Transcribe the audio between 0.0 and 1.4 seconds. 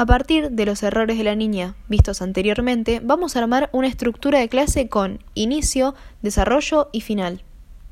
A partir de los errores de la